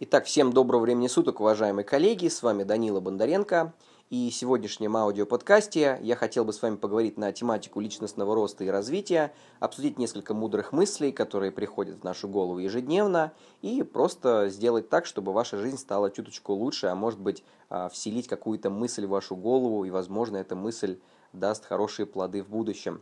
[0.00, 3.72] Итак, всем доброго времени суток, уважаемые коллеги, с вами Данила Бондаренко.
[4.10, 8.68] И в сегодняшнем аудиоподкасте я хотел бы с вами поговорить на тематику личностного роста и
[8.68, 15.06] развития, обсудить несколько мудрых мыслей, которые приходят в нашу голову ежедневно, и просто сделать так,
[15.06, 19.36] чтобы ваша жизнь стала чуточку лучше, а может быть а, вселить какую-то мысль в вашу
[19.36, 20.98] голову, и, возможно, эта мысль
[21.32, 23.00] даст хорошие плоды в будущем.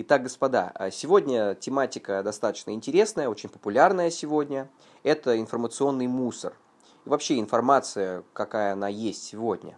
[0.00, 4.70] Итак, господа, а сегодня тематика достаточно интересная, очень популярная сегодня.
[5.02, 6.54] Это информационный мусор.
[7.04, 9.76] И вообще информация, какая она есть сегодня.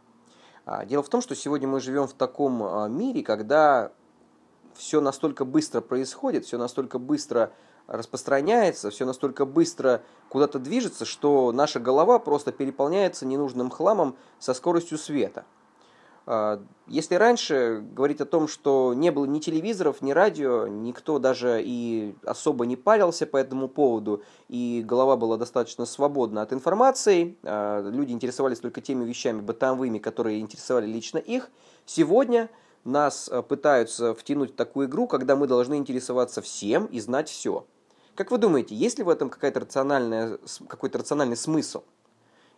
[0.66, 3.92] А, дело в том, что сегодня мы живем в таком а, мире, когда
[4.74, 7.54] все настолько быстро происходит, все настолько быстро
[7.87, 14.98] распространяется, все настолько быстро куда-то движется, что наша голова просто переполняется ненужным хламом со скоростью
[14.98, 15.46] света–
[16.86, 22.14] если раньше говорить о том, что не было ни телевизоров, ни радио, никто даже и
[22.24, 28.12] особо не парился по этому поводу, и голова была достаточно свободна от информации, а, люди
[28.12, 31.50] интересовались только теми вещами бытовыми, которые интересовали лично их,
[31.87, 32.48] сегодня
[32.84, 37.66] нас а, пытаются втянуть в такую игру, когда мы должны интересоваться всем и знать все.
[38.15, 41.82] Как вы думаете, есть ли в этом какой-то рациональный смысл?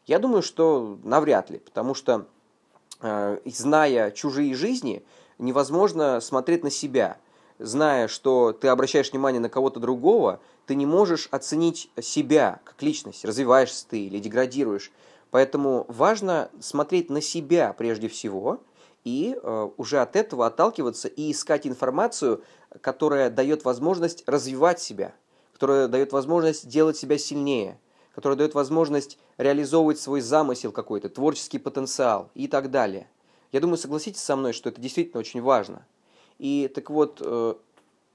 [0.06, 2.26] Я думаю, что навряд ли, потому что
[3.44, 5.04] зная чужие жизни,
[5.38, 7.18] невозможно смотреть на себя.
[7.58, 13.24] Зная, что ты обращаешь внимание на кого-то другого, ты не можешь оценить себя как личность,
[13.24, 14.90] развиваешься ты или деградируешь.
[15.30, 18.60] Поэтому важно смотреть на себя прежде всего
[19.04, 22.42] и э, уже от этого отталкиваться и искать информацию,
[22.80, 25.14] которая дает возможность развивать себя,
[25.52, 27.78] которая дает возможность делать себя сильнее–
[28.14, 33.08] которая дает возможность реализовывать свой замысел какой-то, творческий потенциал и так далее.
[33.52, 35.86] Я думаю, согласитесь со мной, что это действительно очень важно.
[36.38, 37.54] И так вот, э,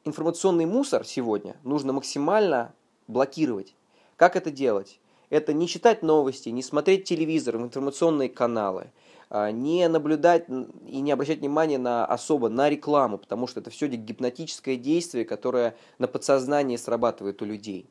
[0.04, 2.74] информационный мусор сегодня нужно максимально
[3.08, 3.76] блокировать.
[4.16, 5.00] Как это делать?
[5.30, 8.92] Это не читать новости, не смотреть телевизор, информационные каналы,
[9.30, 10.46] а, не наблюдать
[10.88, 15.76] и не обращать внимания на особо на рекламу, потому что это все гипнотическое действие, которое
[16.00, 17.90] на подсознании срабатывает у людей.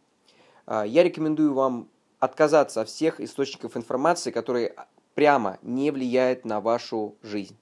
[0.64, 1.88] А, я рекомендую вам
[2.18, 4.74] отказаться от всех источников информации, которые
[5.14, 7.56] прямо не влияют на вашу жизнь.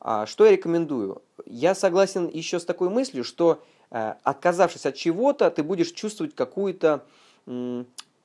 [0.00, 1.22] А, что я рекомендую?
[1.44, 7.04] Я согласен еще с такой мыслью, что э, отказавшись от чего-то, ты будешь чувствовать какой-то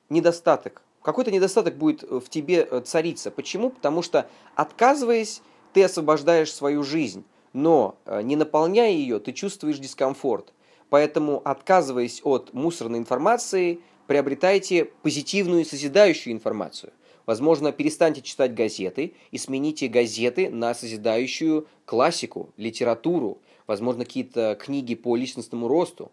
[0.08, 0.82] недостаток.
[1.02, 3.30] Какой-то недостаток будет в тебе э, цариться.
[3.30, 3.70] Почему?
[3.70, 5.42] Потому что отказываясь,
[5.72, 10.52] ты освобождаешь свою жизнь, но э, не наполняя ее, ты чувствуешь дискомфорт.
[10.88, 16.92] Поэтому, отказываясь от мусорной информации, приобретайте позитивную и созидающую информацию.
[17.26, 25.16] Возможно, перестаньте читать газеты и смените газеты на созидающую классику, литературу, возможно, какие-то книги по
[25.16, 26.12] личностному росту.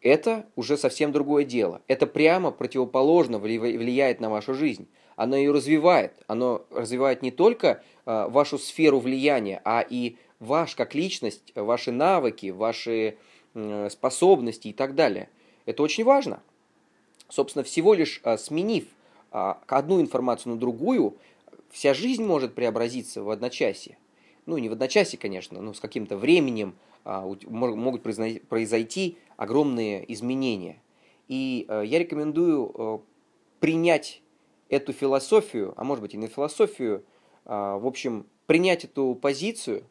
[0.00, 1.82] Это уже совсем другое дело.
[1.86, 4.88] Это прямо противоположно влияет на вашу жизнь.
[5.14, 6.14] Оно ее развивает.
[6.26, 12.50] Оно развивает не только э, вашу сферу влияния, а и ваш как личность, ваши навыки,
[12.50, 13.16] ваши
[13.90, 15.28] способности и так далее.
[15.66, 16.40] Это очень важно.
[17.30, 18.84] Собственно, всего лишь а, сменив
[19.30, 21.16] а, одну информацию на другую,
[21.70, 23.96] вся жизнь может преобразиться в одночасье.
[24.46, 26.74] Ну, не в одночасье, конечно, но с каким-то временем
[27.04, 30.82] а, могут произойти огромные изменения.
[31.28, 33.04] И я рекомендую
[33.60, 34.20] принять
[34.68, 37.04] эту философию, а может быть и не философию,
[37.44, 39.84] в общем, принять эту позицию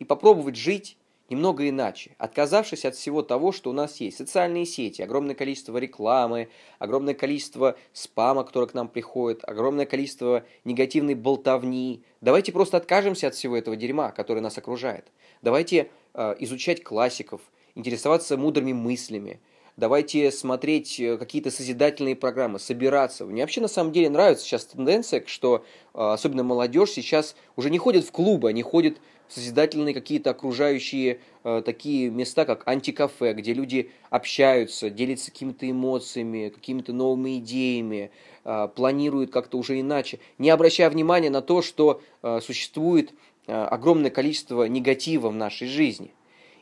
[0.00, 0.96] и попробовать жить
[1.30, 4.18] немного иначе, отказавшись от всего того, что у нас есть.
[4.18, 6.48] Социальные сети, огромное количество рекламы,
[6.78, 12.02] огромное количество спама, которое к нам приходит, огромное количество негативной болтовни.
[12.20, 15.06] Давайте просто откажемся от всего этого дерьма, которое нас окружает.
[15.40, 17.40] Давайте э, изучать классиков,
[17.74, 19.40] интересоваться мудрыми мыслями,
[19.76, 23.24] давайте смотреть э, какие-то созидательные программы, собираться.
[23.24, 25.64] Мне вообще на самом деле нравится сейчас тенденция, что
[25.94, 28.98] э, особенно молодежь сейчас уже не ходит в клубы, они ходят
[29.30, 36.92] созидательные какие-то окружающие э, такие места, как антикафе, где люди общаются, делятся какими-то эмоциями, какими-то
[36.92, 38.10] новыми идеями,
[38.44, 43.12] э, планируют как-то уже иначе, не обращая внимания на то, что э, существует
[43.46, 46.12] э, огромное количество негатива в нашей жизни.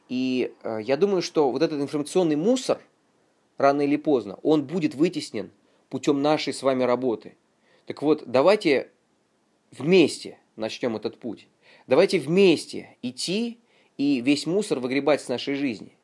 [0.09, 2.81] И э, я думаю, что вот этот информационный мусор,
[3.57, 5.51] рано или поздно, он будет вытеснен
[5.89, 7.35] путем нашей с вами работы.
[7.87, 8.91] Так вот, давайте
[9.71, 11.47] вместе начнем этот путь.
[11.89, 13.61] Давайте вместе идти
[13.97, 15.97] и весь мусор выгребать с нашей жизни.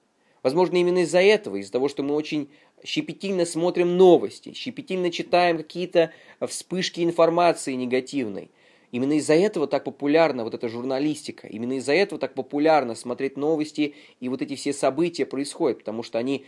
[0.43, 2.49] Возможно, именно из-за этого, из-за того, что мы очень
[2.83, 6.11] щепетильно смотрим новости, щепетильно читаем какие-то
[6.41, 8.51] вспышки информации негативной.
[8.93, 11.49] Именно из-за этого так популярна вот эта журналистика.
[11.49, 16.19] Именно из-за этого так популярно смотреть новости и вот эти все события происходят, потому что
[16.19, 16.47] они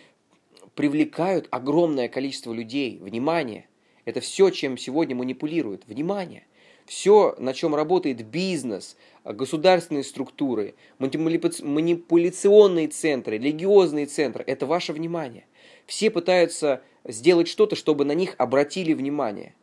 [0.74, 3.68] привлекают огромное количество людей, внимание.
[4.06, 5.82] Это все, чем сегодня манипулируют.
[5.86, 6.46] Внимание!
[6.86, 15.46] Все, на чем работает бизнес, государственные структуры, манипуляционные центры, религиозные центры, это ваше внимание.
[15.86, 19.54] Все пытаются сделать что-то, чтобы на них обратили внимание.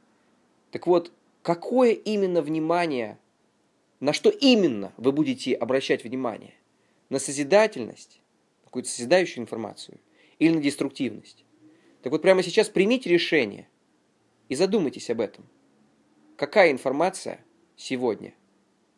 [0.71, 3.17] Так вот, какое именно внимание,
[4.01, 6.53] на что именно вы будете обращать внимание?
[7.09, 8.19] На созидательность,
[8.65, 9.97] какую-то созидающую информацию
[10.39, 11.45] или на деструктивность?
[12.01, 13.69] Так вот, прямо сейчас примите решение
[14.49, 15.45] и задумайтесь об этом.
[16.35, 17.45] Какая информация
[17.75, 18.33] сегодня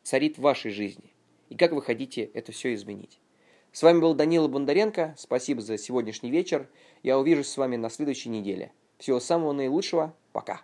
[0.03, 1.11] царит в вашей жизни?
[1.49, 3.19] И как вы хотите это все изменить?
[3.73, 5.15] С вами был Данила Бондаренко.
[5.17, 6.69] Спасибо за сегодняшний вечер.
[7.03, 8.71] Я увижусь с вами на следующей неделе.
[8.99, 10.15] Всего самого наилучшего.
[10.31, 10.61] Пока.